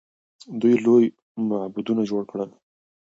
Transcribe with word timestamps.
دوی 0.61 0.75
لوی 0.85 1.05
معبدونه 1.49 2.01
جوړ 2.09 2.23
کړل. 2.31 2.49